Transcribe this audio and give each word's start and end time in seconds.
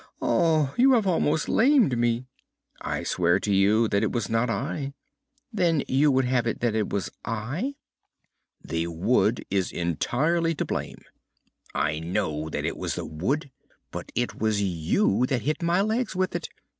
You 0.19 0.93
have 0.93 1.05
almost 1.05 1.47
lamed 1.47 1.95
me!" 1.95 2.25
"I 2.81 3.03
swear 3.03 3.39
to 3.41 3.53
you 3.53 3.87
that 3.89 4.01
it 4.01 4.11
was 4.11 4.29
not 4.31 4.49
I!" 4.49 4.95
"Then 5.53 5.83
you 5.87 6.09
would 6.09 6.25
have 6.25 6.47
it 6.47 6.59
that 6.61 6.73
it 6.73 6.89
was 6.89 7.11
I?" 7.23 7.75
"The 8.63 8.87
wood 8.87 9.45
is 9.51 9.71
entirely 9.71 10.55
to 10.55 10.65
blame!" 10.65 11.03
"I 11.75 11.99
know 11.99 12.49
that 12.49 12.65
it 12.65 12.77
was 12.77 12.95
the 12.95 13.05
wood; 13.05 13.51
but 13.91 14.11
it 14.15 14.33
was 14.39 14.59
you 14.59 15.27
that 15.27 15.43
hit 15.43 15.61
my 15.61 15.81
legs 15.81 16.15
with 16.15 16.35
it!" 16.35 16.49